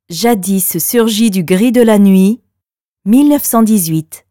Jadis 0.09 0.77
surgit 0.77 1.31
du 1.31 1.45
gris 1.45 1.71
de 1.71 1.81
la 1.81 1.99
nuit, 1.99 2.41
1918. 3.05 4.25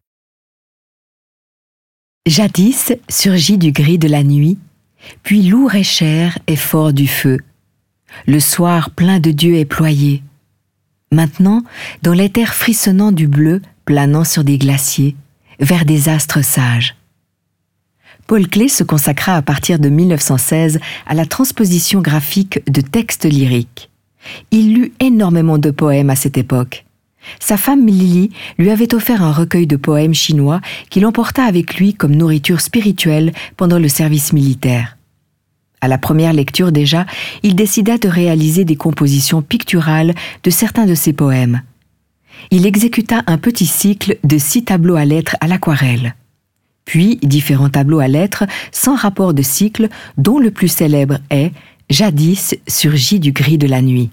Jadis 2.27 2.93
surgit 3.09 3.57
du 3.57 3.73
gris 3.73 3.97
de 3.97 4.09
la 4.09 4.25
nuit, 4.25 4.59
puis 5.23 5.45
lourd 5.45 5.75
et 5.75 5.85
cher 5.85 6.39
et 6.47 6.57
fort 6.57 6.93
du 6.93 7.09
feu. 7.09 7.39
Le 8.27 8.41
soir 8.41 8.91
plein 8.91 9.21
de 9.21 9.31
Dieu 9.31 9.55
est 9.55 9.65
ployé. 9.65 10.23
Maintenant, 11.13 11.63
dans 12.03 12.13
l'éther 12.13 12.53
frissonnant 12.53 13.11
du 13.11 13.27
bleu, 13.27 13.63
planant 13.87 14.25
sur 14.25 14.45
des 14.45 14.59
glaciers, 14.59 15.17
vers 15.61 15.87
des 15.87 16.11
astres 16.11 16.45
sages. 16.45 16.98
Paul 18.29 18.47
Klee 18.47 18.69
se 18.69 18.85
consacra 18.85 19.37
à 19.37 19.43
partir 19.43 19.79
de 19.79 19.89
1916 19.89 20.81
à 21.07 21.15
la 21.15 21.25
transposition 21.25 22.03
graphique 22.03 22.61
de 22.71 22.83
textes 22.83 23.25
lyriques. 23.25 23.89
Il 24.51 24.75
lut 24.75 24.93
énormément 25.01 25.57
de 25.57 25.71
poèmes 25.71 26.11
à 26.11 26.15
cette 26.15 26.37
époque. 26.37 26.85
Sa 27.41 27.57
femme 27.57 27.87
Lily 27.87 28.31
lui 28.59 28.69
avait 28.69 28.95
offert 28.95 29.23
un 29.23 29.33
recueil 29.33 29.67
de 29.67 29.77
poèmes 29.77 30.13
chinois 30.13 30.61
qu'il 30.91 31.07
emporta 31.07 31.45
avec 31.45 31.77
lui 31.77 31.95
comme 31.95 32.15
nourriture 32.15 32.61
spirituelle 32.61 33.33
pendant 33.57 33.79
le 33.79 33.89
service 33.89 34.35
militaire. 34.35 34.99
À 35.81 35.89
la 35.89 35.97
première 35.97 36.35
lecture 36.35 36.71
déjà, 36.71 37.07
il 37.43 37.55
décida 37.55 37.97
de 37.97 38.09
réaliser 38.09 38.67
des 38.67 38.77
compositions 38.77 39.41
picturales 39.41 40.15
de 40.43 40.51
certains 40.51 40.85
de 40.85 40.95
ses 40.95 41.15
poèmes. 41.15 41.63
Il 42.51 42.67
exécuta 42.67 43.23
un 43.27 43.39
petit 43.39 43.67
cycle 43.67 44.19
de 44.23 44.37
six 44.37 44.65
tableaux 44.65 44.97
à 44.97 45.07
lettres 45.07 45.37
à 45.41 45.47
l'aquarelle 45.47 46.15
puis 46.89 47.19
différents 47.23 47.69
tableaux 47.69 47.99
à 47.99 48.09
lettres 48.09 48.45
sans 48.73 48.97
rapport 48.97 49.35
de 49.35 49.43
cycle, 49.43 49.91
dont 50.17 50.39
le 50.39 50.51
plus 50.51 50.69
célèbre 50.69 51.19
est 51.29 51.53
Jadis 51.91 52.57
surgit 52.67 53.21
du 53.21 53.33
gris 53.33 53.59
de 53.59 53.67
la 53.67 53.83
nuit. 53.83 54.09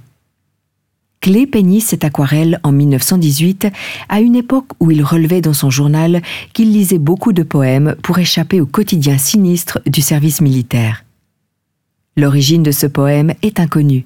Clé 1.21 1.47
peignit 1.47 1.79
cette 1.79 2.03
aquarelle 2.03 2.59
en 2.63 2.73
1918, 2.73 3.69
à 4.09 4.19
une 4.19 4.35
époque 4.35 4.67
où 4.81 4.91
il 4.91 5.03
relevait 5.03 5.39
dans 5.39 5.53
son 5.53 5.69
journal 5.69 6.21
qu'il 6.51 6.73
lisait 6.73 6.97
beaucoup 6.97 7.31
de 7.31 7.43
poèmes 7.43 7.95
pour 8.03 8.19
échapper 8.19 8.59
au 8.59 8.65
quotidien 8.65 9.17
sinistre 9.17 9.79
du 9.85 10.01
service 10.01 10.41
militaire. 10.41 11.05
L'origine 12.17 12.61
de 12.61 12.71
ce 12.71 12.87
poème 12.87 13.33
est 13.41 13.61
inconnue. 13.61 14.05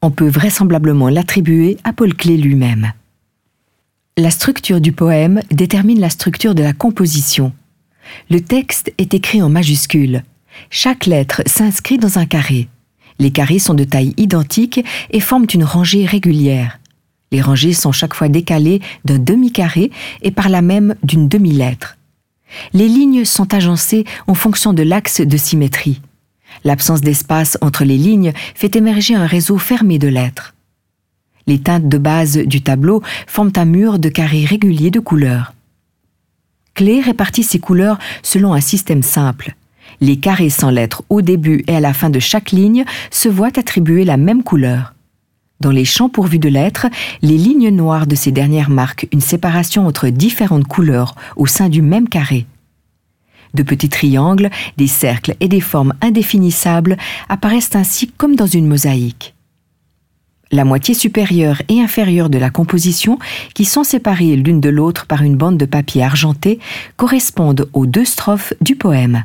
On 0.00 0.10
peut 0.10 0.30
vraisemblablement 0.30 1.10
l'attribuer 1.10 1.76
à 1.84 1.92
Paul 1.92 2.14
Clé 2.14 2.38
lui-même. 2.38 2.92
La 4.16 4.30
structure 4.30 4.80
du 4.80 4.92
poème 4.92 5.42
détermine 5.50 6.00
la 6.00 6.10
structure 6.10 6.54
de 6.54 6.62
la 6.62 6.72
composition. 6.72 7.52
Le 8.30 8.40
texte 8.40 8.92
est 8.98 9.14
écrit 9.14 9.42
en 9.42 9.48
majuscules. 9.48 10.22
Chaque 10.70 11.06
lettre 11.06 11.42
s'inscrit 11.46 11.98
dans 11.98 12.18
un 12.18 12.26
carré. 12.26 12.68
Les 13.18 13.30
carrés 13.30 13.58
sont 13.58 13.74
de 13.74 13.84
taille 13.84 14.14
identique 14.16 14.84
et 15.10 15.20
forment 15.20 15.46
une 15.52 15.64
rangée 15.64 16.06
régulière. 16.06 16.78
Les 17.30 17.40
rangées 17.40 17.72
sont 17.72 17.92
chaque 17.92 18.14
fois 18.14 18.28
décalées 18.28 18.80
d'un 19.04 19.18
demi-carré 19.18 19.90
et 20.22 20.30
par 20.30 20.48
là 20.48 20.62
même 20.62 20.94
d'une 21.02 21.28
demi-lettre. 21.28 21.96
Les 22.74 22.88
lignes 22.88 23.24
sont 23.24 23.54
agencées 23.54 24.04
en 24.26 24.34
fonction 24.34 24.72
de 24.72 24.82
l'axe 24.82 25.20
de 25.20 25.36
symétrie. 25.36 26.00
L'absence 26.64 27.00
d'espace 27.00 27.56
entre 27.62 27.84
les 27.84 27.96
lignes 27.96 28.32
fait 28.54 28.76
émerger 28.76 29.14
un 29.14 29.26
réseau 29.26 29.56
fermé 29.56 29.98
de 29.98 30.08
lettres. 30.08 30.54
Les 31.46 31.58
teintes 31.58 31.88
de 31.88 31.98
base 31.98 32.36
du 32.36 32.60
tableau 32.60 33.02
forment 33.26 33.52
un 33.56 33.64
mur 33.64 33.98
de 33.98 34.08
carrés 34.08 34.44
réguliers 34.44 34.90
de 34.90 35.00
couleurs. 35.00 35.54
Clé 36.74 37.00
répartit 37.00 37.42
ses 37.42 37.58
couleurs 37.58 37.98
selon 38.22 38.54
un 38.54 38.60
système 38.60 39.02
simple. 39.02 39.54
Les 40.00 40.16
carrés 40.16 40.50
sans 40.50 40.70
lettres 40.70 41.02
au 41.10 41.22
début 41.22 41.64
et 41.66 41.76
à 41.76 41.80
la 41.80 41.92
fin 41.92 42.10
de 42.10 42.18
chaque 42.18 42.50
ligne 42.50 42.84
se 43.10 43.28
voient 43.28 43.58
attribuer 43.58 44.04
la 44.04 44.16
même 44.16 44.42
couleur. 44.42 44.94
Dans 45.60 45.70
les 45.70 45.84
champs 45.84 46.08
pourvus 46.08 46.40
de 46.40 46.48
lettres, 46.48 46.88
les 47.20 47.38
lignes 47.38 47.70
noires 47.70 48.06
de 48.06 48.16
ces 48.16 48.32
dernières 48.32 48.70
marquent 48.70 49.06
une 49.12 49.20
séparation 49.20 49.86
entre 49.86 50.08
différentes 50.08 50.66
couleurs 50.66 51.14
au 51.36 51.46
sein 51.46 51.68
du 51.68 51.82
même 51.82 52.08
carré. 52.08 52.46
De 53.54 53.62
petits 53.62 53.90
triangles, 53.90 54.50
des 54.76 54.86
cercles 54.86 55.36
et 55.40 55.48
des 55.48 55.60
formes 55.60 55.94
indéfinissables 56.00 56.96
apparaissent 57.28 57.76
ainsi 57.76 58.08
comme 58.08 58.34
dans 58.34 58.46
une 58.46 58.66
mosaïque 58.66 59.34
la 60.52 60.64
moitié 60.64 60.94
supérieure 60.94 61.62
et 61.68 61.80
inférieure 61.80 62.30
de 62.30 62.38
la 62.38 62.50
composition, 62.50 63.18
qui 63.54 63.64
sont 63.64 63.84
séparées 63.84 64.36
l'une 64.36 64.60
de 64.60 64.68
l'autre 64.68 65.06
par 65.06 65.22
une 65.22 65.36
bande 65.36 65.56
de 65.56 65.64
papier 65.64 66.04
argenté, 66.04 66.60
correspondent 66.96 67.68
aux 67.72 67.86
deux 67.86 68.04
strophes 68.04 68.52
du 68.60 68.76
poème. 68.76 69.24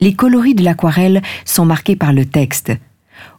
Les 0.00 0.14
coloris 0.14 0.54
de 0.54 0.64
l'aquarelle 0.64 1.22
sont 1.44 1.64
marqués 1.64 1.96
par 1.96 2.12
le 2.12 2.24
texte. 2.24 2.72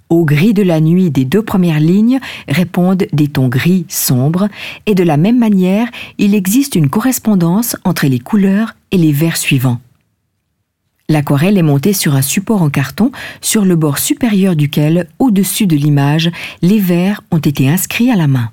Au 0.09 0.25
gris 0.25 0.53
de 0.53 0.61
la 0.61 0.79
nuit 0.79 1.09
des 1.09 1.25
deux 1.25 1.41
premières 1.41 1.79
lignes 1.79 2.19
répondent 2.47 3.05
des 3.13 3.27
tons 3.29 3.47
gris 3.47 3.85
sombres, 3.87 4.49
et 4.85 4.93
de 4.93 5.03
la 5.03 5.17
même 5.17 5.39
manière, 5.39 5.87
il 6.17 6.35
existe 6.35 6.75
une 6.75 6.89
correspondance 6.89 7.75
entre 7.83 8.05
les 8.07 8.19
couleurs 8.19 8.75
et 8.91 8.97
les 8.97 9.11
vers 9.11 9.37
suivants. 9.37 9.79
L'aquarelle 11.09 11.57
est 11.57 11.63
montée 11.63 11.93
sur 11.93 12.15
un 12.15 12.21
support 12.21 12.61
en 12.61 12.69
carton 12.69 13.11
sur 13.41 13.65
le 13.65 13.75
bord 13.75 13.97
supérieur 13.97 14.55
duquel, 14.55 15.09
au-dessus 15.19 15.67
de 15.67 15.75
l'image, 15.75 16.31
les 16.61 16.79
vers 16.79 17.21
ont 17.31 17.39
été 17.39 17.69
inscrits 17.69 18.09
à 18.09 18.15
la 18.15 18.27
main. 18.27 18.51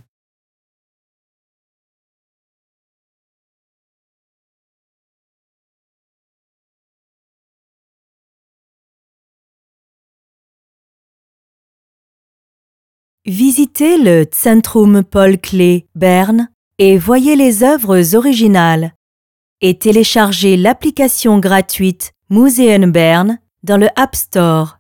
Visitez 13.27 13.97
le 13.97 14.27
Centrum 14.33 15.05
Paul 15.05 15.39
Klee 15.39 15.85
Berne 15.95 16.49
et 16.79 16.99
voyez 16.99 17.37
les 17.37 17.63
œuvres 17.63 18.17
originales. 18.17 18.95
Et 19.61 19.79
téléchargez 19.79 20.57
l'application 20.57 21.39
gratuite 21.39 22.13
Museum 22.33 22.93
Bern 22.93 23.39
dans 23.65 23.77
le 23.77 23.89
App 23.97 24.15
Store. 24.15 24.80